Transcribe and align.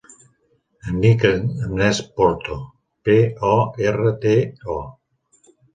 Em 0.91 0.95
dic 1.03 1.25
Agnès 1.29 2.01
Porto: 2.17 2.59
pe, 3.09 3.21
o, 3.55 3.57
erra, 3.93 4.19
te, 4.27 4.37
o. 4.81 4.85